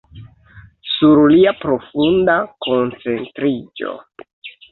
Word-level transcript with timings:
Sur 0.93 1.19
lia 1.33 1.51
profunda 1.59 2.37
koncentriĝo. 2.67 3.93